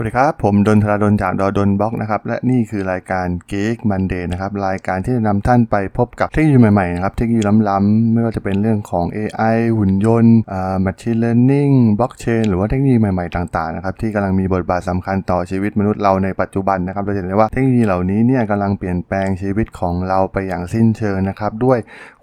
[0.00, 13.34] วัสดีครับ ผมดนทราดนจากดอดนบล็อกนะครับ และนี่คือรายการ Geek Monday นะครับ รายการที่จะนำท่านไปพบกับเทคโนโลยีใหม่ๆนะครับ เทคโนโลยีล้ำๆ ไม่ว่าจะเป็นเรื่องของ AI หุ่นยนต์อ่า Machine Learning Blockchain หรือว่าเทคโนโลยีใหม่ๆ
[13.36, 21.78] ต่างๆ นะครับ ที่กำลังมีบทบาทสำคัญต่อชีวิตมนุษย์เราในปัจจุบันนะครับ เราจะเห็นได้ว่าเทคโนโลยีเหล่านี้เนี่ยกำลังเปลี่ยนแปลงชีวิตของเราไปอย่างสิ้นเชิงนะครับ ด้วย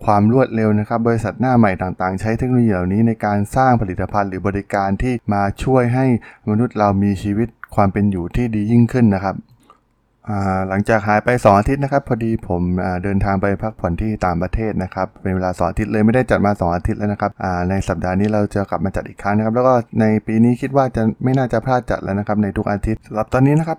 [0.05, 6.05] ความรวดเร็วนะครับ บริษัทหน้าใหม่ต่างๆ ใช้เทคโนโลยีเหล่านี้ในการสร้างผลิตภัณฑ์หรือบริการที่มาช่วยให้
[6.49, 9.35] มนุษย์เรามีชีวิตความเป็นอยู่ที่ดียิ่งขึ้นนะครับ
[10.69, 12.61] หลังจากหายไป 2 อาทิตย์นะครับ พอดีผม
[13.03, 17.31] เดินทางไปพักผ่อนที่ต่างประเทศนะครับ เป็นเวลา 2 อาทิตย์เลยไม่ได้จัดมา 2 อาทิตย์แล้วนะครับ
[17.69, 23.77] ในสัปดาห์นี้เราจะกลับมาจัดอีกครั้งนะครับ แล้วก็ในปีนี้คิดว่าจะไม่น่าจะพลาดจัดแล้วนะครับในทุกอาทิตย์สำหรับตอนนี้นะครับ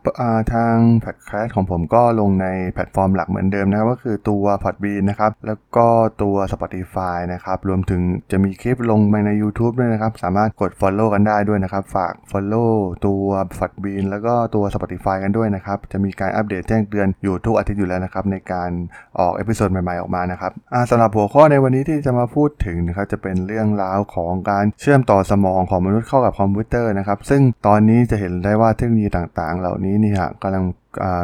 [0.55, 5.87] ทางแพดแคสของผมก็ลงในแพลตฟอร์มหลักเหมือนเดิมนะครับก็คือตัว Podbean นะครับแล้วก็
[6.23, 12.73] ตัว Spotify นะครับรวมถึงจะมีคลิปลงไปใน YouTube ด้วยนะครับสามารถกด Follow กันได้ด้วยนะครับฝาก Follow
[13.07, 13.25] ตัว
[13.59, 18.71] Podbean แล้วก็ตัว Spotify กันด้วยนะครับจะมีการอัปเดตแจ้งเตือนอยู่ทุกอาทิตย์อยู่แล้วนะครับในการ
[19.19, 20.53] ออก episode ใหม่ๆออกมานะครับ
[20.91, 30.65] สำหรับหัวข้อในวันนี้ที่จะมาพูดถึงนะครับจะเป็นเรื่องราวของการเชื่อมต่อสมองของมนุษย์เข้ากับคอมพิวเตอร์นะครับซึ่งตอนนี้จะเห็นได้ว่าเทคโนโลยีต่างๆ เหล่านี้นี่ฮะกำลัง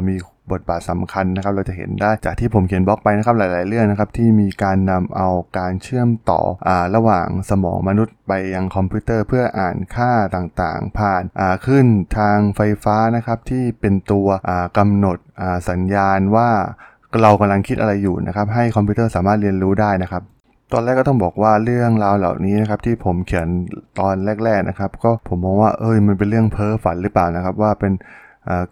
[0.08, 0.16] มี
[0.53, 11.86] บทบาทสำคัญนะครับ เราจะเห็นได้จากที่ผมเขียนบล็อกไปนะครับหลาย ๆ เรื่องนะครับที่มีการนำเอาการเชื่อมต่ออาระหว่างสมองมนุษย์ไปยังคอมพิวเตอร์ เพื่ออ่านค่าต่าง ๆ ผ่านอ่าขึ้น
[12.19, 16.48] ทางไฟฟ้านะครับที่เป็นตัวอ่ากำหนดอ่าสัญญาณว่า
[17.23, 20.25] เรากำลังคิดอะไรอยู่นะครับ ให้คอมพิวเตอร์สามารถเรียนรู้ได้นะครับ
[20.73, 23.48] ตอนแรกก็ต้องบอกว่าเรื่องราวเหล่านี้นะครับที่ผมเขียน
[24.00, 24.14] ตอน
[24.45, 27.92] แรก ๆนะครับ ก็ผมมองว่าเอ้ยมันเป็นเรื่องเพ้อฝันหรือเปล่านะครับ ว่าเป็น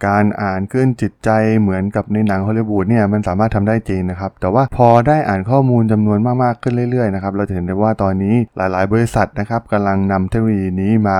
[0.07, 11.19] การอ่านขึ้นจิตใจเหมือนกับในหนังฮอลลีวูดเนี่ยมันสามารถทำได้จริงนะครับแต่ว่าพอได้อ่านข้อมูลจำนวนมากๆขึ้นเรื่อยๆนะครับเราจะเห็นได้ว่าตอนนี้หลายๆ บริษัทนะครับกำลังนำเทคโนโลยีนี้มา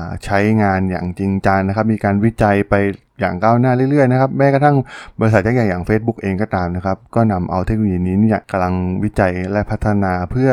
[0.00, 2.74] าใช้งานอย่างจริงจังนะครับมีการวิจัยไป
[3.20, 4.76] อย่างก้าวหน้าเรื่อยๆนะครับแม้กระทั่ง
[5.20, 10.50] บริษัทยักษ์ใหญ่อย่าง Facebook เองก็ตามนะครับก็นำเอาเทคโนโลยีนี้เนี่ยกำลังวิจัยและพัฒนาเพื่อ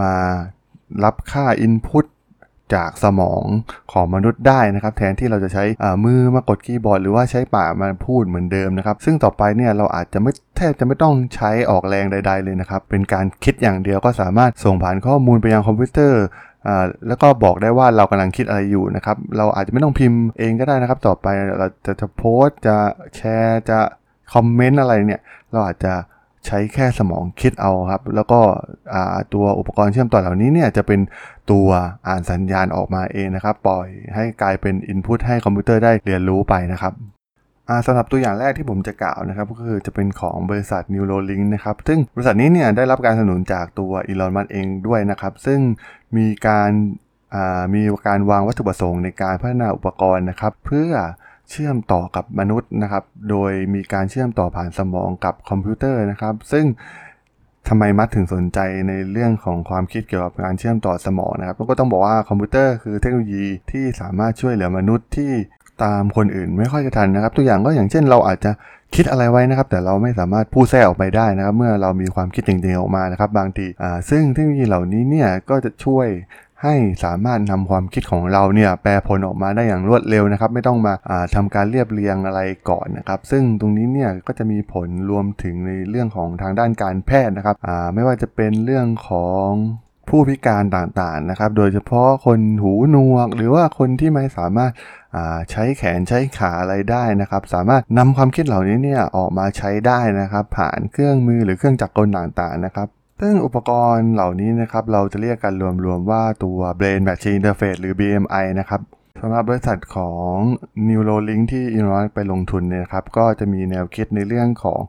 [0.00, 0.12] มา
[1.04, 2.04] รับค่า Input
[2.74, 3.44] จากสมอง
[3.92, 5.64] ของมนุษย์ได้นะครับ แทนที่เราจะใช้
[6.04, 16.24] มือมากดคีย์บอร์ด หรือว่าใช้ปากมาพูดเหมือนเดิมนะครับ ซึ่งต่อไปเนี่ยเราอาจจะไม่แทบจะไม่ต้องใช้ออกแรงใด ๆเลยนะครับ เป็นการคิดอย่างเดียวก็สามารถส่งผ่านข้อมูลไปยังคอมพิวเตอร์
[17.08, 21.26] แล้วก็บอกได้ว่าเรากำลังคิดอะไรอยู่นะครับ เราอาจจะไม่ต้องพิมพ์เองก็ได้นะครับ ต่อไป
[21.58, 22.76] เราจะจะโพสต์จะ
[23.16, 23.78] แชร์จะ
[24.34, 25.20] คอมเมนต์อะไรเนี่ย
[25.52, 25.92] เราอาจจะ
[26.46, 28.40] ใช้แค่สมองคิดเอาครับ แล้วก็
[29.34, 31.00] ตัวอุปกรณ์เชื่อมต่อเหล่านี้เนี่ยจะเป็น
[31.50, 31.68] ตัว
[32.08, 36.92] อ่านสัญญาณออกมาเองนะครับ ปล่อยให้กลายเป็นอินพุตให้คอมพิวเตอร์ได้เรียนรู้ไปนะครับ
[37.86, 45.60] สำหรับตัวอย่างแรกที่ผมจะกล่าวนะครับก็คือจะเป็นของบริษัท Neuralink นะครับซึ่งบริษัทนี้เนี่ยได้รับการสนับสนุนจากตัวอีลอนมัสเองด้วยนะครับ ซึ่ง
[46.16, 46.70] มีการ
[47.74, 50.90] มีการวางวัตถุประสงค์ในการพัฒนาอุปกรณ์นะครับ เพื่อ
[51.50, 56.64] เชื่อมต่อกับมนุษย์นะครับ โดยมีการเชื่อมต่อผ่านสมองกับคอมพิวเตอร์นะครับ ซึ่ง
[57.68, 65.32] ทำไมมัสก์ถึงสนใจในเรื่องของความคิดเกี่ยวกับการเชื่อมต่อสมองนะครับก็ต้องบอกว่าคอมพิวเตอร์คือเทคโนโลยีที่สามารถช่วยเหลือมนุษย์ที่
[65.84, 68.50] ตามคนอื่นไม่ค่อยจะทันนะครับ ตัวอย่างก็อย่างเช่นเราอาจจะ
[68.94, 76.06] คิดอะไรไว้นะครับ แต่เราไม่สามารถพูดแทรกออกไปได้นะครับ เมื่อเรามีความคิดจริงๆออกมานะครับ บางทีอ่าซึ่งเทคโนโลยีเหล่านี้เนี่ยก็จะช่วย
[76.64, 87.56] ให้สามารถนำความคิดของเราเนี่ยแปลผลออกมาได้อย่างรวดเร็วนะครับ ไม่ต้องมาาทำการเรียบเรียงอะไรก่อนนะครับ ซึ่งตรงนี้เนี่ยก็จะมีผลรวมถึงในเรื่องของทางด้านการแพทย์นะครับ
[87.94, 89.48] ไม่ว่าจะเป็นเรื่องของ
[90.08, 102.88] ผู้พิการต่างๆนะครับ โดยเฉพาะคนหูหนวก หรือว่าคนที่ไม่สามารถาใช้แขนใช้ขาอะไรได้นะครับ สามารถนำความคิดเหล่านี้เนี่ยออกมาใช้ได้นะครับ ผ่านเครื่องมือหรือเครื่องจักรกลต่างๆนะครับ
[103.20, 105.54] ซึ่งอุปกรณ์เหล่านี้นะครับเราจะเรียกกัน
[105.84, 108.80] รวมๆว่าตัว Brain Machine Interface หรือ BMI นะครับ
[109.20, 110.34] สำหรับบริษัทของ
[110.88, 114.80] Neuralink ที่อีลอนไปลงทุนเนี่ยครับก็จะมีแนวคิดในเรื่องของ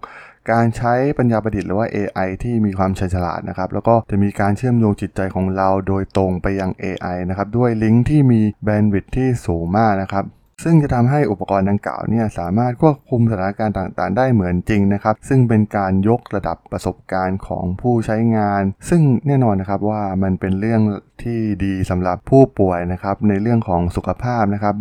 [0.52, 10.26] การใช้ปัญญาประดิษฐ์หรือว่า AI ที่มีความฉลาดนะครับ แล้วก็จะมีการเชื่อมโยงจิตใจของเราโดยตรงไปยัง AI นะครับ ด้วยลิงก์ที่มีแบนด์วิดที่สูงมากนะครับ
[10.68, 20.82] ซึ่งจะทำให้อุปกรณ์ดังกล่าวเนี่ยสามารถควบคุมสถานการณ์ต่างๆ ได้เหมือนจริงนะครับ ซึ่งเป็นการยกระดับประสบการณ์ของผู้ใช้งาน ซึ่งแน่นอนนะครับว่ามันเป็นเรื่อง
[21.24, 24.76] ที่ดีสำหรับผู้ป่วยนะครับในเรื่องของสุขภาพนะครับ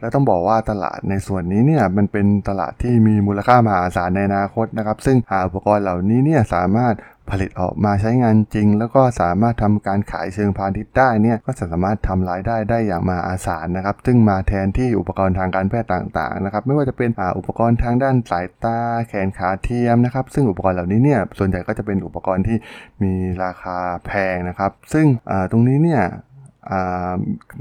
[0.00, 6.94] และต้องบอกว่าตลาดในส่วนนี้เนี่ยมันเป็นตลาดที่มีมูลค่ามหาศาลในอนาคตนะครับ ซึ่งหาอุปกรณ์เหล่านี้เนี่ยสามารถ
[7.30, 18.78] ผลิตออกมาใช้งานจริง แล้วก็สามารถทำการขายเชิงพาณิชย์ได้เนี่ยก็สามารถทำรายได้ได้อย่างมาอาศาลนะครับ ซึ่งมาแทนที่อุปกรณ์ทางการแพทย์ต่างๆนะครับไม่ว่าจะเป็นอุปกรณ์ทางด้านสายตา
[19.08, 22.56] แขนขาเทียมนะครับ ซึ่งอุปกรณ์เหล่านี้เนี่ยส่วนใหญ่ก็จะเป็นอุปกรณ์ที่
[23.02, 23.12] มี
[23.44, 25.06] ราคาแพงนะครับ ซึ่ง
[25.50, 26.02] ตรงนี้เนี่ย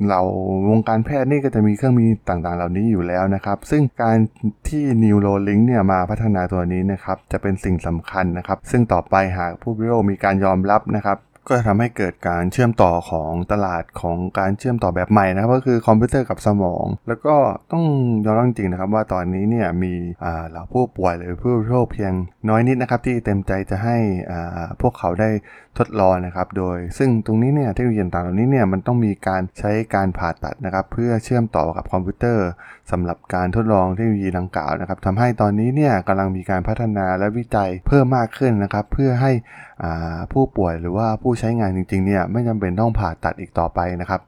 [0.09, 0.21] เรา
[0.69, 4.17] วงการแพทย์นี่ก็จะมีเครื่องมือต่างๆ เหล่านี้อยู่แล้วนะครับ ซึ่งการ
[4.67, 11.17] ที่ Neuralink เนี่ยมาพัฒนาตัวนี้นะครับ จะเป็นสิ่งสำคัญนะครับ ซึ่งต่อไปหากผู้บริโภคมีการยอมรับนะครับ
[11.47, 17.35] ก็จะทำให้เกิดการเชื่อมต่อของตลาดของการเชื่อมต่อแบบใหม่นะครับก็คือคอมพิวเตอร์กับสมอง แล้วก็
[17.71, 17.83] ต้อง
[18.25, 19.93] ยอมรับจริงนะครับว่าตอนนี้เนี่ยมี
[20.49, 22.13] เหล่าผู้ป่วยหรือผู้โรคเพียง
[22.49, 23.97] น้อยนิดนะครับที่เต็มใจจะให้
[24.81, 25.29] พวกเขาได้
[25.77, 32.47] ทดลองนะครับโดยซึ่งตรงนี้เนี่ยเทคโนโลยีต่างๆเหล่านี้เนี่ยมันต้องมีการใช้การผ่าตัดนะครับเพื่อเชื่อมต่อกับคอมพิวเตอร์
[32.91, 39.31] สำหรับการทดลองเทคโนโลยีดังกล่าวนะครับทำให้ตอนนี้เนี่ยกำลังมีการพัฒนาและวิจัยเพิ่มมากขึ้นนะครับเพื่อให้
[40.33, 44.21] ผู้ป่วยหรือว่าผู้ใช้งานจริงๆเนี่ยไม่จำเป็นต้องผ่าตัดอีกต่อไปนะครับ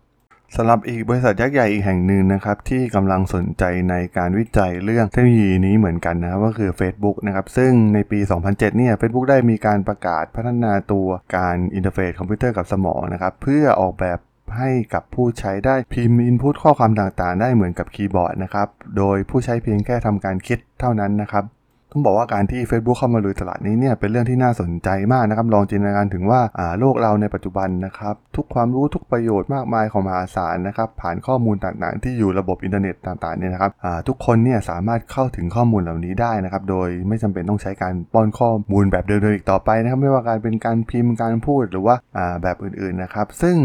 [0.55, 14.19] สำหรับอีกบริษัทยักษ์ใหญ่อีกแห่งหนึ่งนะครับที่กำลังสนใจในการวิจัยเรื่องเทคโนโลยีนี้เหมือนกันนะครับก็คือ Facebook นะครับซึ่งในปี 2007เนี่ย Facebook ได้มีการประกาศพัฒนาตัวการอินเทอร์เฟซคอมพิวเตอร์กับสมองนะครับเพื่อออกแบบ
[14.57, 18.67] ให้กับผู้ใช้ได้พิมพ์ input ข้อความต่างๆ ได้เหมือนกับคีย์บอร์ดนะครับ
[18.97, 21.43] โดยผู้ใช้เพียงแค่ทำการคิดเท่านั้นนะครับ
[21.97, 26.41] ต้องบอกว่าการที่ Facebook เข้ามาลุยตลาดนี้เนี่ยเป็นเรื่องที่น่าสนใจมากนะครับลองจินตนาการถึงว่า
[26.79, 33.71] โลกเราในปัจจุบันนะครับทุกความรู้ทุกประโยชน์มากมายของมหาศาลนะครับผ่านข้อมูลต่างๆ ที่อยู่ระบบอินเทอร์เน็ตต่างๆเนี่ยนะครับ
[34.07, 41.95] ทุกคนเนี่ยสามารถเข้าถึงข้อมูลเหล่านี้ได้นะครับโดยไม่จำเป็นต้องใช้การป้อนข้อมูลแบบเดิมๆอีกต่อไปนะครับไม่ว่าการเป็นการพิมพ์การพูดหรือว่า
[42.41, 43.55] แบบอื่นๆนะครับ ซึ่ง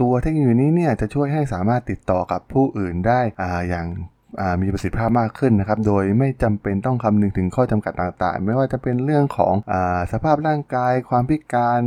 [0.00, 3.20] ตัวเทคโนโลยีนี้เนี่ยจะช่วยให้สามารถติดต่อกับผู้อื่นได้
[3.70, 3.86] อย่าง
[4.62, 9.74] มีประสิทธิภาพมากขึ้นนะครับ โดยไม่จำเป็นต้องคำนึงถึงข้อจำกัดต่างๆ ไม่ว่าจะเป็นเรื่องของอ
[10.12, 11.80] สภาพร่างกาย ความพิการ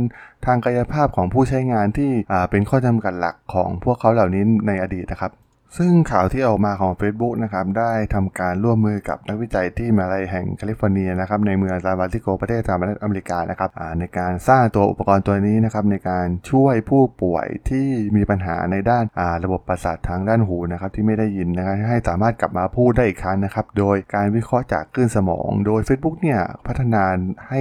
[0.46, 2.10] ทางกายภาพของผู้ใช้งานที่
[2.50, 5.32] เป็นข้อจำกัดหลักของพวกเขาเหล่านี้ในอดีตนะครับ
[5.76, 13.70] ซึ่งข่าวที่ออกมาของ Facebook นะครับได้ทำการร่วมมือกับนักวิจัยที่มหาลัยแห่งแคลิฟอร์เนียนะครับในเมืองซานฟรานซิสโกประเทศสหรัฐอเมริกานะครับ
[14.00, 19.04] ในการสร้างตัวอุปกรณ์ตัวนี้นะครับในการช่วยผู้ป่วยที่มีปัญหาในด้าน
[19.44, 27.04] ระบบประสาททางด้านหูนะครับที่ไม่ได้ยินนะครับให้สามารถกลับมาพูดได้อีกครั้งนะครับโดยการวิเคราะห์จากคลื่นสมอง โดย Facebook เนี่ยพัฒนา
[27.48, 27.60] ให้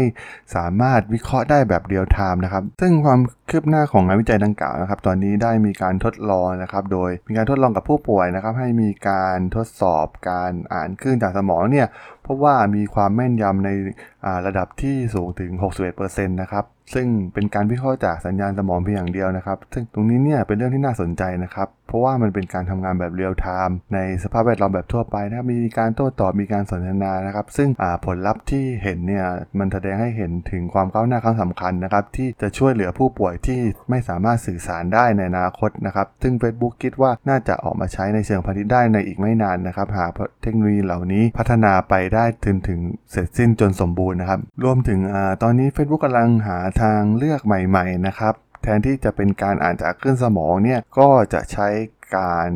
[0.55, 3.19] สามารถวิเคราะห์ได้แบบเรียลไทม์นะครับซึ่งความ
[3.49, 11.87] คืบหน้าของงานวิจัยดังกล่าวนะครับตอนนี้ได้มีการทดลองนะครับโดยมีการทดลองกับผู้ผู้ป่วยนะครับให้มีการทดสอบการอ่านคลื่นจากสมองเนี่ย
[12.23, 13.69] เพราะว่ามีความแม่นยำใน
[14.45, 15.51] ระดับที่สูงถึง
[15.91, 27.69] 61%นะครับ ซึ่งเป็นการวิเคราะห์จากสัญญาณสมองเพียงอย่างเดียวนะครับ ซึ่งตรงนี้เนี่ยเป็นเรื่องที่น่าสนใจนะครับ เพราะว่ามันเป็นการทำงานแบบเรียลไทม์ในสภาพแวดล้อมแบบทั่วไปนะครับ มีการโต้ตอบ มีการสนทนานะครับ ซึ่ง
[28.05, 29.25] ผลลัพธ์ที่เห็นเนี่ย
[29.59, 40.09] มันแสดงให้เห็นถึงความก้าวหน้าครั้งสำคัญนะครับ ที่จะช่วยเหลือผู้ป่วยที่ไม่สามารถสื่อสารได้ในอนาคตนะครับ ซึ่ง Facebook คิดว่าน่าจะออกมาใช้ในเชิงพาณิชย์ได้ในอีกไม่นานนะครับ หาก
[40.41, 42.79] เทคโนโลยีเหล่านี้พัฒนาไปได้ถึงถึง
[43.11, 48.33] เสร็จสิ้นจนสมบูรณ์นะครับ รวมถึงอตอนนี้ Facebook กำลังหาทางเลือกใหม่ ๆ นะครับ
[48.63, 51.67] แทนที่จะเป็นการอ่านจากคลื่นสมองเนี่ยก็จะใช้
[52.17, 52.49] การ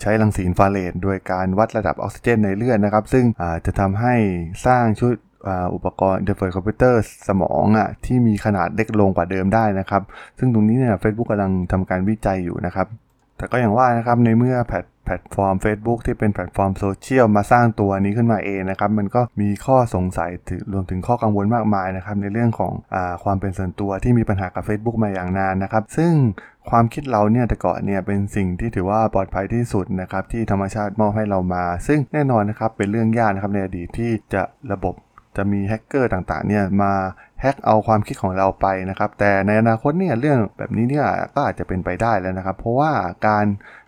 [0.00, 3.24] ใช้รังสีอินฟราเรดโดยการวัดระดับออกซิเจนในเลือดนะครับ ซึ่ง
[3.66, 4.14] จะทำให้
[4.66, 5.14] สร้างชุด
[5.74, 10.02] อุปกรณ์อินเทอร์เฟซคอมพิวเตอร์สมองอะที่มีขนาดเล็กลงกว่าเดิมได้นะครับ
[10.38, 12.86] ซึ่งตรงนี้เนี่ยเฟซบุ๊กกำลังทำการวิจัยอยู่นะครับ
[13.36, 26.12] แต่ก็อย่างว่านะครับในเมื่อแพท แพลตฟอร์ม Facebook ที่เป็นแพลตฟอร์มโซเชียลมาสร้างตัวนี้ขึ้นมาเองนะครับ มันก็มีข้อสงสัยถึงรวมถึงข้อกังวลมากมายนะครับ ในเรื่องของอความเป็นส่วนตัวที่มีปัญหากับ Facebook มาอย่างนานนะครับ ซึ่ง
[26.70, 34.42] ความคิดเราเนี่ยแต่ก่อนเนี่ยเป็นสิ่งที่ถือว่าปลอดภัยที่สุดนะครับที่ธรรมชาติมอบให้เรามา ซึ่งแน่นอนนะครับเป็นเรื่องยากนะครับในอดีตที่จะ
[34.72, 34.94] ระบบ
[35.36, 36.92] จะมีแฮกเกอร์ต่างๆเนี่ยมา
[37.40, 42.92] แฮกเอาความคิดของเราไปนะครับ แต่ในอนาคตเนี่ยเรื่องแบบนี้เนี่ยก็อาจจะเป็นไปได้แล้วนะครับ เพราะว่า
[43.26, 43.46] การ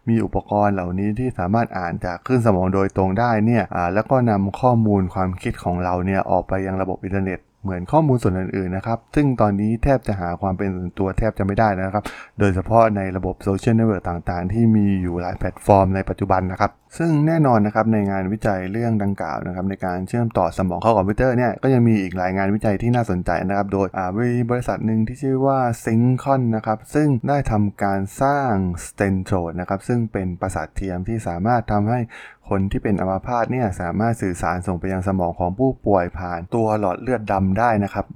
[0.08, 12.04] มีอุปกรณ์เหล่านี้ที่สามารถอ่านจากคลื่นสมองโดยตรงได้เนี่ยแล้วก็นำข้อมูลความคิดของเราเนี่ยออกไปยังระบบอินเทอร์เน็ต เหมือนข้อมูลส่วนอื่นๆนะครับ ซึ่งตอนนี้แทบจะหาความเป็นส่วนตัวแทบจะไม่ได้นะครับ
[12.38, 28.52] โดยเฉพาะในระบบโซเชียลเน็ตเวิร์กต่างๆ ที่มีอยู่หลายแพลตฟอร์มในปัจจุบันนะครับ ซึ่งแน่นอนนะครับในงานวิจัยเรื่องดังกล่าวนะครับในการเชื่อมต่อสมองเข้าคอมพิวเตอร์เนี่ยก็ยังมีอีกหลายงานวิจัยที่น่าสนใจนะครับโดยมีบริษัทหนึ่งที่ชื่อว่า s y n c o n นะครับซึ่งได้ทำการสร้าง
[28.87, 32.00] s t e n t r o d นะครับซึ่งเป็นประสาทเทียมที่สามารถทำให้
[32.48, 38.06] คนที่เป็นอัมพาตเนี่ยสามารถสื่อสารส่งไปยังสมองของผู้ป่วยผ่านตัวหลอดเลือดดำได้นะครับ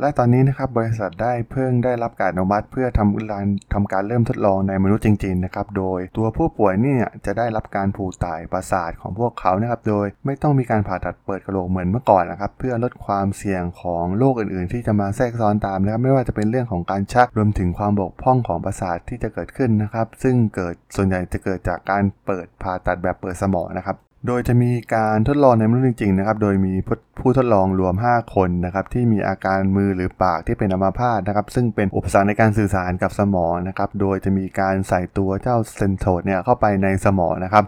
[0.00, 26.74] และตอนนี้นะครับบริษัทได้เพิ่งได้รับการอนุมัติ เพื่อทำการทำการเริ่มทดลองในมนุษย์จริงๆนะครับโดยตัวผู้ป่วยเนี่ยจะได้รับการผูกต่ายประสาทของพวกเขานะครับโดยไม่ต้องมีการผ่าตัดเปิดกระโหลกเหมือนเมื่อก่อนนะครับเพื่อลดความเสี่ยงของโรคอื่นๆ ที่จะมาแทรกซ้อนตามนะครับไม่ว่าจะเป็นเรื่องของการชักรวมถึงความบกพร่องของประสาทที่จะเกิดขึ้นนะครับซึ่งเกิดส่วนใหญ่จะเกิดจากการเปิดผ่าตัดแบบเปิดสมองนะครับ โดยจะมีการทดลองในมนุษย์จริงๆนะครับ โดยมี
[27.20, 37.64] ผู้ทดลองรวม 5 คนนะครับที่มีอาการมือหรือปากที่เป็นอัมาพาตนะครับ ซึ่งเป็นอุปสรรคในการสื่อสารกับสมองนะครับ โดยจะมีการใส่ตัวเจ้าเซนโซดเนี่ยเข้าไปในสมองนะครับ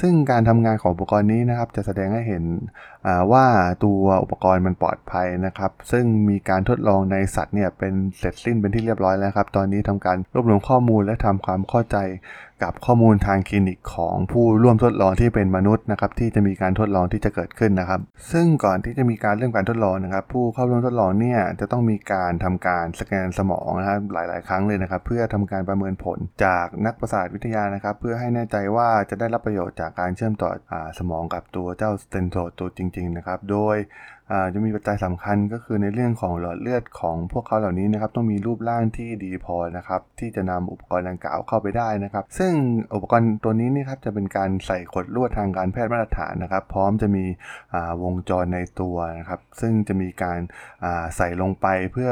[0.00, 2.44] ซึ่งการทำงานของอุปกรณ์นี้นะครับ จะแสดงให้เห็น
[3.32, 3.46] ว่า
[3.84, 11.96] ตัวอุปกรณ์มันปลอดภัยนะครับ ซึ่งมีการทดลองในสัตว์เนี่ยเป็นเสร็จสิ้นเป็นที่เรียบร้อยแล้วครับ ตอนนี้ทำการรวบรวมข้อมูลและทำความเข้าใจ
[12.64, 18.00] กับข้อมูลทางคลินิกของผู้ร่วมทดลองที่เป็นมนุษย์นะครับที่จะมีการทดลองที่จะเกิดขึ้นนะครับ
[18.32, 33.76] ซึ่งก่อนที่จะมีการเริ่มการทดลองนะครับ ผู้เข้าร่วมทดลองเนี่ยจะต้องมีการทำการสแกนสมองนะครับหลาย ๆ ครั้งเลยนะครับ เพื่อทำการประเมินผลจากนักประสาทวิทยานะครับ เพื่อให้แน่ใจว่าจะได้รับประโยชน์จากการเชื่อมต่ออสมองกับตัวเจ้าสเตนโซตัวจริง ๆ นะครับ โดย
[34.54, 42.52] จะมีปัจจัยสำคัญก็คือในเรื่องของหลอดเลือดของพวกเขาเหล่านี้นะครับต้องมีรูปร่างที่ดีพอนะครับที่จะนำอุปกรณ์ดังกล่าวเข้าไปได้นะครับ ซึ่ง
[42.94, 47.24] อุปกรณ์ตัวนี้นี่ครับจะเป็นการใส่ขดลวดทางการแพทย์มาตรฐานนะครับ พร้อมจะมี
[48.02, 50.38] วงจรในตัวนะครับ ซึ่งจะมีการ
[51.16, 52.10] ใส่ลงไปเพื่อ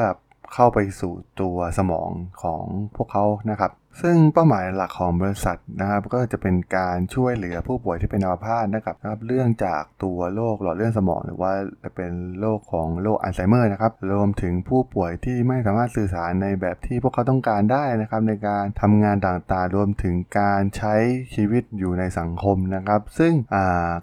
[0.55, 2.11] เข้าไปสู่ตัวสมอง
[2.43, 2.65] ของ
[2.97, 20.95] พวกเขานะครับ ซึ่งเป้าหมายหลักของบริษัทนะครับก็จะเป็นการช่วยเหลือผู้ป่วยที่เป็นอัมพาตนะครับนะครับเรื่องจากตัวโรคหลอดเลือดสมอง หรือว่าจะเป็นโรคของโรคอัลไซเมอร์นะครับรวมถึงผู้ป่วยที่ไม่สามารถสื่อสารในแบบที่พวกเขาต้องการได้นะครับในการทำงานต่างๆ รวมถึงการใช้
[21.35, 23.33] ชีวิตอยู่ในสังคมนะครับ ซึ่ง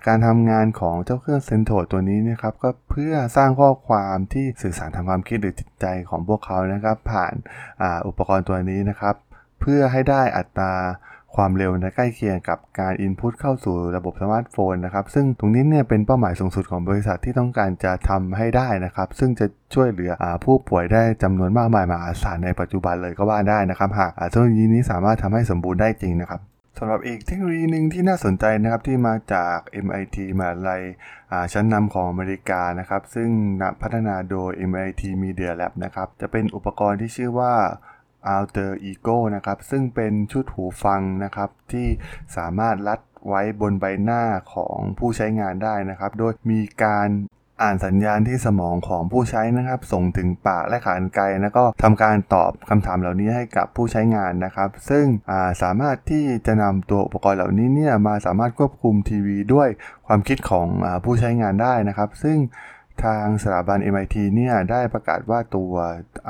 [0.08, 7.34] การทำงานของเจ้าเครื่องเซนโทตัวนี้นะครับก็เพื่อสร้างข้อความที่สื่อสารทางความคิดหรือจิตใจของพวกเขานะครับผ่าน
[7.82, 9.16] ออุปกรณ์ตัวนี้นะครับ
[9.62, 10.74] เพื่อให้ได้อัตรา
[11.36, 26.42] ความเร็วนะใกล้เคียงกับการอินพุตเข้าสู่ระบบสมาร์ทโฟนนะครับ ซึ่งตรงนี้เนี่ยเป็นเป้าหมายสูงสุดของบริษัทที่ต้องการจะทำให้ได้นะครับ ซึ่งจะช่วยเหลืออผู้ป่วยได้จำนวนมากมายมหาศาลในปัจจุบันเลยก็ว่าได้นะครับ หากเทคโนโลยีนี้สามารถทำให้สมบูรณ์ได้จริงนะครับ
[26.78, 30.84] สำหรับอีกเทคโนโลยีหนึ่งที่น่าสนใจนะครับที่มาจาก MIT มหาลัย
[31.54, 33.30] ชั้นนำของอเมริกานะครับ ซึ่ง
[33.82, 37.54] พัฒนาโดย MIT Media Lab นะครับจะเป็นอุปกรณ์ที่ชื่อว่า
[38.36, 41.88] Alter Ego นะครับ ซึ่งเป็นชุดหูฟังนะครับ ที่
[42.38, 44.24] สามารถรัดไว้บนใบหน้า
[44.54, 47.10] ของผู้ใช้งานได้นะครับ โดยมีการ
[47.62, 59.70] อ่านสัญญาณที่สมองของผู้ใช้นะครับ ส่งถึงปากและขานไกลแล้วก็ทำการตอบคำถามเหล่านี้ให้กับผู้ใช้งานนะครับ ซึ่งาสามารถที่จะนำตัวอุปกรณ์เหล่านี้เนี่ยมาสามารถควบคุมทีวีด้วย
[60.08, 62.38] ความคิดของอผู้ใช้งานได้นะครับ ซึ่ง
[63.06, 65.74] ทางสถาบัน MIT เนี่ยได้ประกาศว่าตัว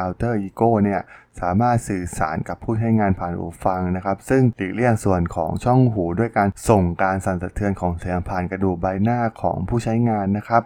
[0.03, 1.01] Alter Ego เนี่ย
[1.41, 10.63] สามารถสื่อสารกับผู้ใช้งานผ่านหูฟังนะครับ ซึ่งหลีกเลี่ยงส่วนของช่องหูด้วยการส่งการสั่นสะเทือนของเสียงผ่านกระดูกใบหน้าของผู้ใช้งานนะครับ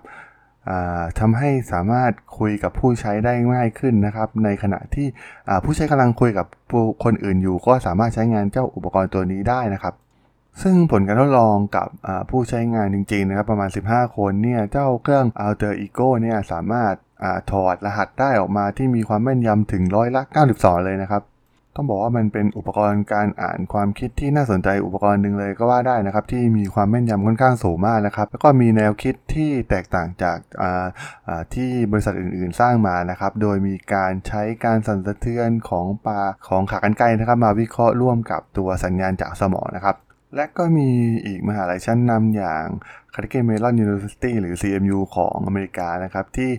[1.19, 5.07] ทำให้สามารถคุยกับผู้ใช้ได้ง่ายขึ้นนะครับ ในขณะที่
[5.63, 6.47] ผู้ใช้กำลังคุยกับ
[7.03, 9.93] คนอื่นอยู่ ก็สามารถใช้งานเจ้าอุปกรณ์ตัวนี้ได้นะครับ
[10.61, 11.87] ซึ่งผลการทดลองกับ
[12.29, 16.93] ผู้ใช้งานจริงๆนะครับประมาณ 15 คนเนี่ยเจ้าเครื่อง Alter Ego เนี่ยสามารถ
[17.23, 20.21] อถอดรหัสได้ออกมาที่มีความแม่นยำถึงร้อยละ
[20.55, 21.23] 92 เลยนะครับ
[21.75, 30.37] ต้องบอกว่ามันเป็นอุปกรณ์การอ่านความคิดที่น่าสนใจอุปกรณ์หนึ่งเลยก็ว่าได้นะครับ ที่มีความแม่นยำค่อนข้างสูงมากนะครับ แล้วก็มีแนวคิดที่แตกต่างจาก
[31.53, 39.95] ที่บริษัทอื่นๆสร้างมานะครับ โดยมีการใช้การสั่นสะเทือนของปลาของขากรรไกรนะครับ มาวิเคราะห์ร่วมกับตัวสัญญาณจากสมองนะครับ
[40.35, 40.89] และก็มี
[41.25, 42.65] อีกมหาลัยชั้นนำอย่าง
[43.13, 46.51] Carnegie Mellon University หรือ CMU ของอเมริกานะครับที่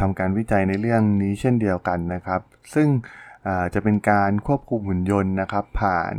[0.00, 2.40] ทำการวิจัยในเรื่องนี้เช่นเดียวกันนะครับ
[2.74, 2.88] ซึ่ง
[3.74, 6.12] จะเป็นการควบคุมหุ่นยนต์นะครับ ผ่าน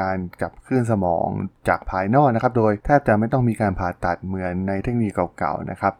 [0.00, 1.28] การจับคลื่นสมอง
[1.68, 5.94] จากภายนอกนะครับ โดยแทบจะไม่ต้องมีการผ่าตัดเหมือนในเทคโนโลยีเก่าๆนะครับ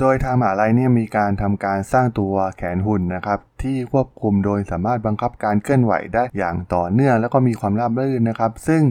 [0.00, 8.82] โดยทางมหาลัยเนี่ยมีการทำการสร้างตัวแขนหุ่นนะครับที่ควบคุมโดยสามารถบังคับการเคลื่อนไหวได้อย่างต่อเนื่องแล้วก็มีความราบรื่นนะครับ ซึ่ง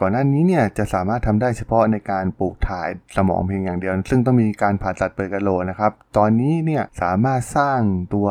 [0.00, 7.80] ก่อนหน้านี้เนี่ยจะสามารถทำได้เฉพาะในการปลูกถ่ายสมองเพียงอย่างเดียว ซึ่งต้องมีการผ่าตัดเปิดกระโหลกนะครับ ตอนนี้เนี่ยสามารถสร้าง
[8.14, 8.28] ตัว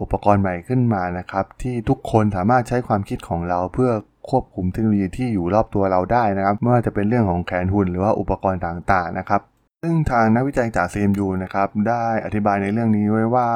[0.00, 3.90] อุปกรณ์ใหม่ขึ้นมานะครับที่ทุกคนสามารถใช้ความคิดของเราเพื่อ
[4.30, 9.40] ควบคุมเทคโนโลยีที่อยู่รอบตัวเราได้นะครับไม่ว่าจะเป็นเรื่องของแขนหุ่นหรือว่าอุปกรณ์ต่างๆนะครับ
[9.86, 13.48] ซึ่งทางนักวิจัยจาก CMU นะครับได้อธิบายในเรื่องนี้ไว้ว่า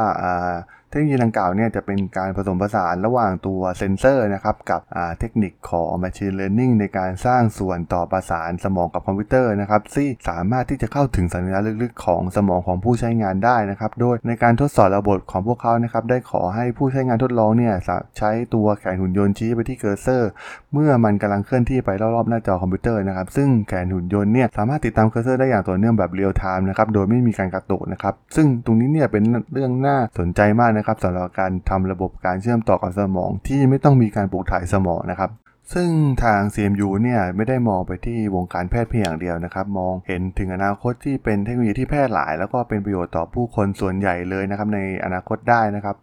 [0.90, 4.80] เทคโนโลยีดังกล่าวเนี่ยจะเป็นการผสมผสานระหว่างตัวเซนเซอร์นะครับกับ
[5.18, 17.74] เทคนิคของ Machine Learning ในการสร้างส่วนต่อประสานสมองกับคอมพิวเตอร์นะครับที่สามารถที่จะเข้าถึงสัญญาณลึกๆ ของสมองของผู้ใช้งานได้นะครับ โดยในการทดสอบระบบของพวกเขานะครับได้ขอให้ผู้ใช้งานทดลองเนี่ย
[18.18, 20.30] ใช้ตัวแขนหุ่นยนต์ชี้ไปที่ cursor
[20.72, 35.30] เมื่อมันกำลังเคลื่อนที่ไปรอบๆหน้าจอคอมพิวเตอร์นะครับซึ่งแขนหุ่นยนต์เนี่ยสามารถติดตาม cursor ได้อย่างต่อเนื่องแบบเรียลไทม์นะครับโดยไม่มีการกระตุกนะครับซึ่งตรงนี้เนี่ยเป็นเรื่องน่าสนใจมากนะครับสำหรับการทำระบบการเชื่อมต่อกับสมอง ที่ไม่ต้องมีการปลูกถ่ายสมองนะครับ
[35.74, 35.90] ซึ่ง
[36.24, 45.96] ทาง CMU เนี่ยไม่ได้มองไปที่วงการแพทย์เพียงอย่างเดียวนะครับ มองเห็นถึงอนาคตที่เป็นเทคโนโลยีที่แพร่หลาย แล้วก็เป็นประโยชน์ต่อผู้คนส่วนใหญ่เลยนะครับในอนาคตได้นะครับ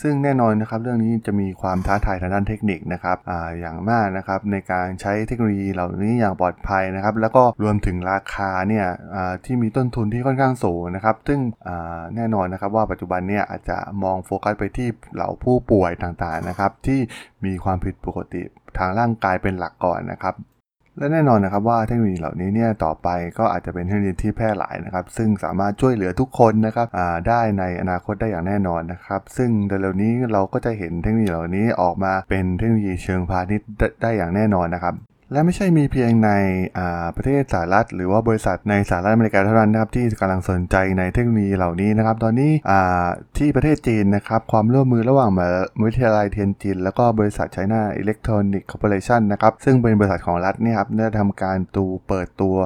[0.00, 8.86] ซึ่งแน่นอนนะครับเรื่องนี้จะมีความท้าทายทางด้านเทคนิคนะครับออย่างมากนะครับในการใช้เทคโนโลยีเหล่านี้อย่างปลอดภัยนะครับแล้วก็รวมถึงราคาเนี่ย
[9.44, 11.40] ที่มีต้นทุนที่ค่อนข้างสูงนะครับซึ่ง
[12.16, 17.00] แน่นอนนะครับว่าปัจจุบันเนี่ยอาจจะมองโฟกัสไปที่เหล่าผู้ป่วยต่างๆนะครับที่
[17.44, 18.42] มีความผิดปกติ
[18.78, 20.34] ทางร่างกายเป็นหลักก่อนนะครับ
[21.00, 26.86] และแน่นอนนะครับว่าเทคโนโลยีเหล่านี้เนี่ยต่อไปก็อาจจะเป็นเทคโนโลยีที่แพร่หลายนะครับ ซึ่งสามารถช่วยเหลือทุกคนนะครับ
[27.28, 33.68] ได้ในอนาคตได้อย่างแน่นอนนะครับ ซึ่งเร็วนี้เราก็จะเห็นเทคโนโลยีเหล่านี้ออกมาเป็นเทคโนโลยีเชิงพาณิชย์
[34.02, 34.94] ได้อย่างแน่นอนนะครับ
[35.32, 36.30] และไม่ใช่มีเพียงใน
[37.16, 42.52] ประเทศสหรัฐ หรือว่าบริษัทในสหรัฐอเมริกาเท่านั้นนะครับที่กำลังสนใจในเทคโนโลยีเหล่านี้นะครับ ตอนนี้
[43.38, 45.50] ที่ประเทศจีนนะครับความร่วมมือระหว่างมหา
[45.84, 52.56] วิทยาลัยเทียนจิน แล้วก็บริษัท China Electronics Corporation นะครับซึ่งเป็นบริษัทของรัฐนี่ครับได้ทำการตูเปิดตัว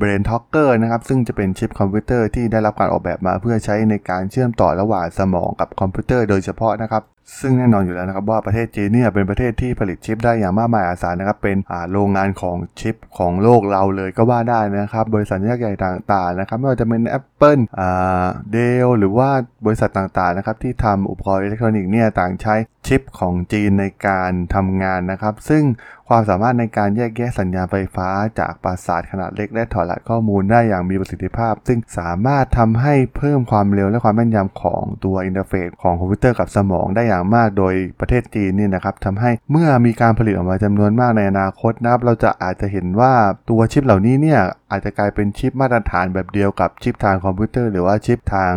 [0.00, 7.04] Brain Talker นะครับซึ่งจะเป็นชิปคอมพิวเตอร์ที่ได้รับการออกแบบมาเพื่อใช้ในการเชื่อมต่อระหว่างสมองกับคอมพิวเตอร์โดยเฉพาะนะครับ
[7.40, 11.56] ซึ่งแน่นอนอยู่แล้วนะครับว่าประเทศจีนเนี่ยเป็นประเทศที่ผลิตชิปได้อย่างมากมายมหาศาลนะครับเป็น
[11.92, 19.30] โรงงานของชิปของโลกเราเลยก็ว่าได้นะครับบริษัทยักษ์ใหญ่ต่างๆนะครับไม่ว่าจะเป็น Apple อ่า Dell หรือว่า
[19.66, 22.54] บริษัทต่างๆนะครับที่ทำอุปกรณ์อิเล็กทรอนิกส์เนี่ยต่างใช้
[22.86, 25.62] ชิปของจีนในการทำงานนะครับ ซึ่ง
[26.08, 28.08] ความสามารถในการแยกแยะสัญญาณไฟฟ้า
[28.38, 43.12] จากประสาทขนาดเล็กและถอดรหัสข้อมูลได้อย่างมีประสิทธิภาพ ซึ่งสามารถทำให้เพิ่มความเร็วและความแม่นยำของตัว interface ของคอมพิวเตอร์กับสมองได้อย่างมากโดยประเทศจีนนี่นะครับทำให้เมื่อมีการผลิตออกมาจำนวนมากในอนาคตนะครับเราจะอาจจะเห็นว่า
[43.50, 48.52] ตัวชิปเหล่านี้เนี่ยอาจจะกลายเป็นชิปมาตรฐานแบบเดียวกับชิปทางคอมพิวเตอร์ หรือว่าชิปทาง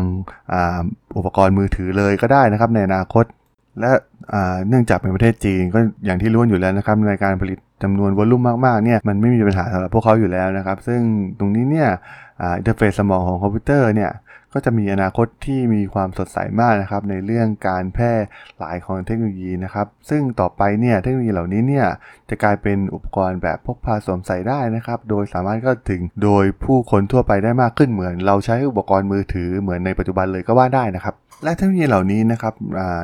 [1.18, 3.25] อุปกรณ์มือถือเลยก็ได้นะครับในอนาคต
[3.80, 3.92] และ
[4.68, 11.01] เนื่องจากเป็นประเทศจีนก็อย่างที่รู้อยู่แล้วนะครับในการผลิตจำนวน volume มากๆเนี่ยมันไม่มีปัญหาสำหรับพวกเขาอยู่แล้วนะครับ ซึ่ง
[11.39, 11.89] ตรงนี้เนี่ย
[12.41, 14.12] interface สมองของคอมพิวเตอร์เนี่ย
[14.54, 18.13] ก็จะมีอนาคตที่มีความสดใสมากนะครับในเรื่องการแพร่
[18.60, 21.88] หลายของเทคโนโลยีนะครับ ซึ่งต่อไปเนี่ยเทคโนโลยีเหล่านี้เนี่ย
[22.30, 32.54] จะกลายเป็นอุปกรณ์แบบพกพาสวมใส่ได้นะครับ โดยสามารถเข้าถึงโดยผู้คนทั่วไปได้มากขึ้นเหมือน เราใช้อุปกรณ์มือถือเหมือนในปัจจุบันเลยก็ว่าได้นะครับและเทคโนโลยีเหล่านี้นะครับ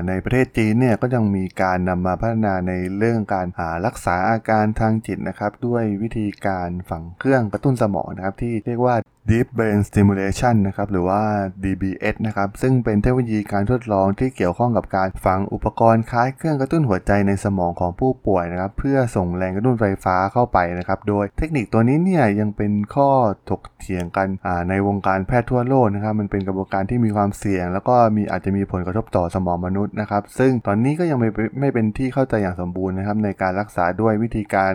[0.08, 3.48] ในประเทศจีนเนี่ยก็ยังมีการนำมาพัฒนาในเรื่องการ
[3.86, 8.96] รักษาอาการทางจิตนะครับ ด้วยวิธีการฝังเครื่องกระตุ้นสมองนะครับที่เรียกว่า
[9.30, 11.22] Deep Brain Stimulation นะครับหรือว่า
[11.64, 23.10] DBS นะครับซึ่งเป็นเทคโนโลยีการทดลองที่เกี่ยวข้องกับการฝังอุปกรณ์คล้ายเครื่องกระตุ้นหัวใจในสมองของผู้ป่วยนะครับเพื่อส่งแรงกระตุ้นไฟฟ้าเข้าไปนะครับโดยเทคนิคตัวนี้เนี่ยยังเป็นข้อ
[23.50, 24.28] ถกเถียงกัน
[24.70, 34.74] ในวงการแพทย์ทั่วโลกนะครับมันเป็นกระบวนการที่มีความเสี่ยง แล้วก็มีอาจจะมีผลกระทบต่อสมองมนุษย์นะครับซึ่งตอนนี้ก็ยังไม่ไม่เป็นที่เข้าใจอย่างสมบูรณ์นะครับในการรักษาด้วยวิธีการ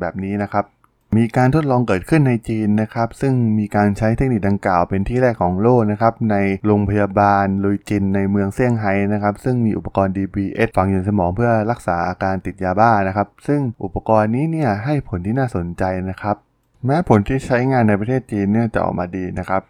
[0.00, 0.66] แบบนี้นะครับ
[1.16, 16.36] มีการทดลองเกิดขึ้นในจีนนะครับ ซึ่งมีการใช้เทคนิคดังกล่าวเป็นที่แรกของโลกนะครับ ในโรงพยาบาลลุยจินในเมืองเซี่ยงไฮ้นะครับ ซึ่งมีอุปกรณ์ DBS ฝังอยู่ในสมองเพื่อรักษาอาการติดยาบ้านะครับ ซึ่งอุปกรณ์นี้เนี่ยให้ผลที่น่าสนใจนะครับ
[16.86, 19.62] แม้ผลที่ใช้งานในประเทศจีนเนี่ยจะออกมาดีนะครับ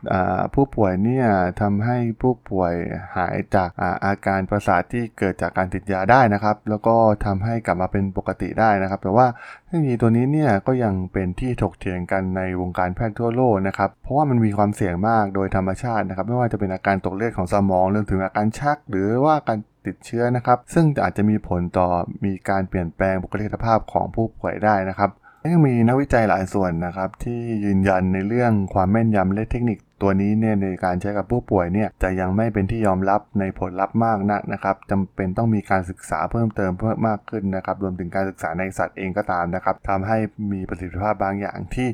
[0.55, 1.27] ผู้ป่วยเนี่ย
[1.61, 2.75] ทำให้ผู้ป่วย
[3.17, 6.95] หายจากอาอาการประสาทที่เกิดจากการติดยาได้นะครับ แล้วก็
[7.27, 9.27] ทำให้กลับมาเป็นปกติได้นะครับ แต่ว่า
[9.67, 21.89] เทคโนโลยีตัวนี้เนี่ยก็ยังเป็นที่ถกเถียงกันในวงการแพทย์ทั่วโลกนะครับ เพราะว่ามันมีความเสี่ยงมากโดยธรรมชาตินะครับ ไม่ว่าจะเป็นอาการตกเลือดของสมองเรื่องถึงอาการชัก หรือว่าการติดเชื้อนะครับ ซึ่งอาจจะมีผลต่อ
[22.25, 25.11] มีการเปลี่ยนแปลงบุคลิกภาพของผู้ป่วยได้นะครับ
[25.53, 40.19] ยังมีนักวิจัยหลายส่วนนะครับ ที่ยืนยันในเรื่องความแม่นยำและเทคนิคตัวนี้เนี่ยในการใช้กับผู้ป่วยเนี่ยจะยังไม่เป็นที่ยอมรับในผลลัพธ์มากนักนะครับจำเป็นต้องมีการศึกษาเพิ่มเติมเพิ่มมากขึ้นนะครับรวมถึงการศึกษาในสัตว์เองก็ตามนะครับทำให้
[40.53, 41.89] มีประสิทธิภาพบางอย่างที่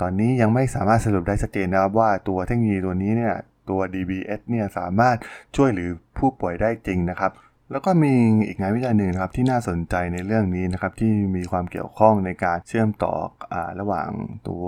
[0.00, 3.34] ตอนนี้ยังไม่สามารถสรุปได้ชัดเจนนะครับว่าตัวเทคโนโลยีตัวนี้เนี่ย
[3.70, 5.16] ตัว DBS เนี่ยสามารถ
[5.56, 7.32] ช่วยเหลือผู้ป่วยได้จริงนะครับ
[7.70, 8.14] แล้วก็มี
[8.46, 13.14] อีกงานวิจัยหนึ่งนะครับที่น่าสนใจในเรื่องนี้นะครับที่มีความเกี่ยวข้องในการเชื่อมต่อ
[13.52, 14.08] ระหว่าง
[14.48, 14.66] ตัว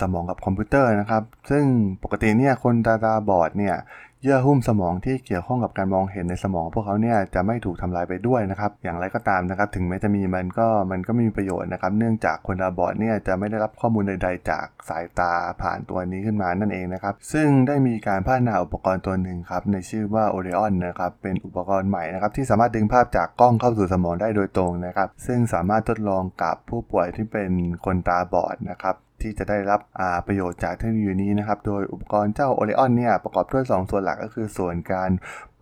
[0.00, 1.64] สมองกับคอมพิวเตอร์นะครับ ซึ่ง
[2.02, 3.76] ปกติเนี่ยคนตาตาบอดเนี่ย
[4.22, 27.50] เยื่อหุ้มสมองที่เกี่ยวข้องกับการมองเห็นในสมองพวกเขาเนี่ยจะไม่ถูกทำลายไปด้วยนะครับ อย่างไรก็ตามนะครับ ถึงแม้จะมีมันก็มันก็ไม่มีประโยชน์นะครับ เนื่องจากคนตาบอดเนี่ยจะไม่ได้รับข้อมูลใด ๆ จากสายตาผ่านตัวนี้ขึ้นมานั่นเองนะครับ ซึ่งได้มีการพัฒนาอุปกรณ์ตัวหนึ่งครับในชื่อว่า Oreon นะครับ เป็นอุปกรณ์ใหม่นะครับที่สามารถดึงภาพจากกล้องเข้าสู่สมองได้โดยตรงนะครับ ซึ่งสามารถทดลองกับผู้ป่วยที่เป็น
[27.84, 29.80] คนตาบอดนะครับ ที่จะได้รับ
[30.26, 35.10] ประโยชน์จากเทคโนโลยีนี้นะครับ โดยอุปกรณ์เจ้า Oreon เนี่ยประกอบด้วย 2 ส่วนหลักก็คือส่วนการ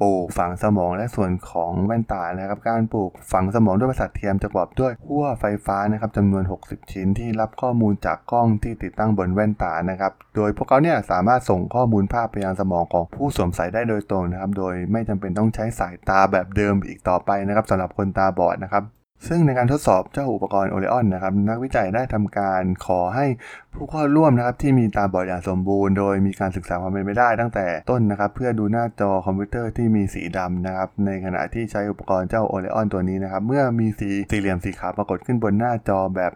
[0.00, 18.84] ปลูกฝังสมองและส่วนของแว่นตานะครับ การปลูกฝังสมองด้วยประสาทเทียมจะประกอบด้วยขั้วไฟฟ้านะครับจำนวน 60 ชิ้นที่รับข้อมูลจากกล้องที่ติดตั้งบนแว่นตานะครับ โดยพวกเขาเนี่ยสามารถส่งข้อมูลภาพไปยังสมองของผู้สวมใส่ได้โดยตรงนะครับ โดยไม่จำเป็นต้องใช้สายตาแบบเดิมอีกต่อไปนะครับสำหรับคนตาบอดนะครับ
[19.28, 23.26] ซึ่งในการทดสอบเจ้าอุปกรณ์ Oreon นนะครับนักวิจัยได้ทำการขอให้
[23.74, 36.32] ผู้เข้าร่วมนะครับที่มีตาบอดอย่างสมบูรณ์ โดยมีการศึกษาความเป็นไปได้ตั้งแต่ต้นนะครับ เพื่อดูหน้าจอคอมพิวเตอร์ที่มีสีดำนะครับในขณะที่ใช้อุปกรณ์เจ้า Oreon ตัวนี้นะครับ เมื่อมีสีสี่เหลี่ยมสีขาวปรากฏขึ้นบนหน้าจอแบบ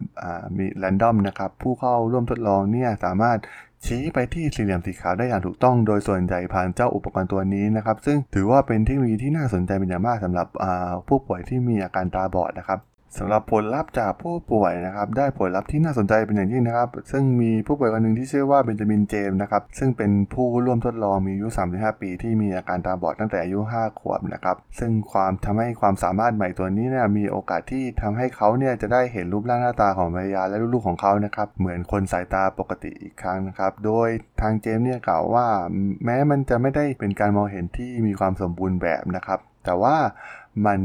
[0.56, 3.38] มีแรนดอมนะครับผู้เข้าร่วมทดลองเนี่ยสามารถ
[3.86, 10.46] ชี้ไปที่สี่เหลี่ยมสีขาวได้อย่างถูกต้องโดยส่วนใหญ่ผ่านเจ้าอุปกรณ์ตัวนี้นะครับ ซึ่งถือว่าเป็นเทคโนโลยีที่น่าสนใจเป็นอย่างมากสำหรับ
[11.08, 12.78] ผู้ป่วยที่มีอาการตาบอดนะครับ
[13.16, 34.08] สำหรับผลลัพธ์จากผู้ป่วยนะครับ ได้ผลลัพธ์ที่น่าสนใจเป็นอย่างยิ่งนะครับ ซึ่งมีผู้ป่วยคนหนึ่งที่ชื่อว่าเบนจามินเจมส์นะครับ ซึ่งเป็นผู้ร่วมทดลองมีอายุ 35 ปีที่มีอาการตาบอดตั้งแต่อายุ 5 ขวบนะครับ ซึ่งความทำให้ความสามารถใหม่ตัวนี้เนี่ยมีโอกาสที่ทำให้เขาเนี่ยจะได้เห็นรูปร่างหน้าตาของภรรยาและลูกๆของเขานะครับเหมือนคนสายตาปกติอีกครั้งนะครับ โดย
[34.40, 35.46] ทางเจมส์เนี่ยกล่าวว่า
[36.04, 39.96] แม้มันจะไม่ได้เป็นการมองเห็นที่มีความสมบูรณ์แบบนะครับ แต่ว่า
[40.66, 40.80] มัน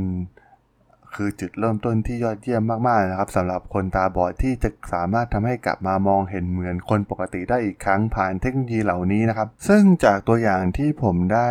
[1.16, 11.50] คือจุดเริ่มต้นที่ยอดเยี่ยมมากๆนะครับสำหรับคนตาบอดที่จะสามารถทำให้กลับมามองเห็นเหมือนคนปกติได้อีกครั้งผ่านเทคโนโลยีเหล่านี้นะครับ ซึ่งจากตัวอย่างที่ผมได้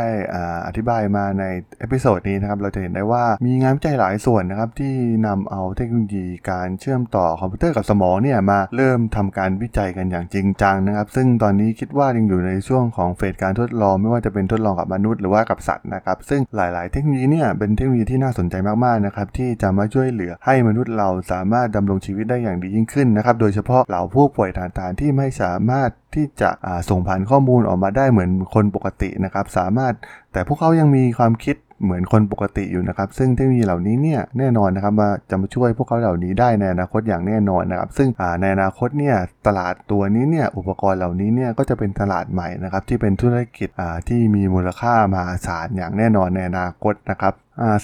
[0.66, 1.44] อธิบายมาใน
[1.78, 4.94] episode นี้นะครับเราจะเห็นได้ว่ามีงานวิจัยหลายส่วนนะครับที่
[5.26, 26.50] นำเอาเทคโนโลยีการเชื่อมต่อคอมพิวเตอร์กับสมองเนี่ยมาเริ่มทำการวิจัยกันอย่างจริงจังนะครับ ซึ่งตอนนี้คิดว่ายังอยู่ในช่วงของ phase การทดลอง ไม่ว่าจะเป็นทดลองกับมนุษย์หรือว่ากับสัตว์นะครับซึ่งหลาย ๆ เทคโนโลยีเนี่ยเป็นเทคโนโลยีที่น่าสนใจมากๆนะครับที่จะมาช่วยเหลือให้มนุษย์เราสามารถดำรงชีวิตได้อย่างดียิ่งขึ้นนะครับ โดยเฉพาะเหล่าผู้ป่วยต่างๆที่ไม่สามารถที่จะ
[26.90, 29.94] ส่งผ่านข้อมูลออกมาได้เหมือนคนปกตินะครับ สามารถ
[30.32, 38.08] แต่พวกเขายังมีความคิด เหมือนคนปกติอยู่นะครับ ซึ่งเทคโนโลยีเหล่านี้เนี่ยแน่นอนนะครับว่าจะมาช่วยพวกเขาเหล่านี้ได้ในอนาคตอย่างแน่นอนนะครับ ซึ่ง
[38.40, 39.16] ในอนาคตเนี่ย
[39.46, 43.68] ตลาดตัวนี้เนี่ยอุปกรณ์เหล่านี้เนี่ยก็จะเป็นตลาดใหม่นะครับที่เป็นธุรกิจ
[44.08, 47.34] ที่มีมูลค่ามหาศาลอย่างแน่นอนในอนาคตนะครับ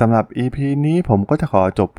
[0.01, 1.91] สำหรับ EP นี้ผมก็จะขอจบ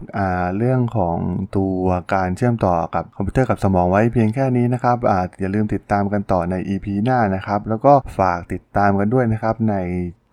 [0.57, 1.17] เรื่องของ
[1.57, 1.83] ตัว
[2.13, 9.75] การเชื่อมต่อกับคอมพิวเตอร์กับสมองไว้เพียงแค่นี้นะครับออย่าลืมติดตามกันต่อใน EP หน้านะครับ แล้วก็ฝากติดตามกันด้วยนะครับใน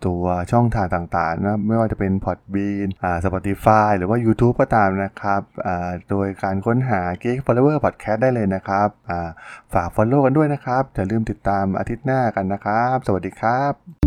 [0.05, 9.29] ตัวช่องทางต่างๆนะไม่ว่าจะเป็น Podbean อ่า Spotify หรือว่า YouTube ก็ตามนะครับอ่าโดยการค้นหา Geek Forever Podcast ได้เลยนะครับอ่า
[9.73, 14.06] ฝาก Follow กันด้วยนะครับอย่าลืมติดตามอาทิตย์หน้ากันนะครับ สวัสดีครับ